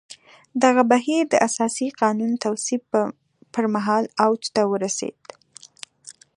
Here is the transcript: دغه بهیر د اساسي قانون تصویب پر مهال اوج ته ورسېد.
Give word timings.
دغه 0.63 0.81
بهیر 0.91 1.23
د 1.29 1.33
اساسي 1.47 1.87
قانون 2.01 2.31
تصویب 2.43 2.83
پر 3.53 3.65
مهال 3.73 4.03
اوج 4.25 4.41
ته 4.55 4.61
ورسېد. 4.71 5.19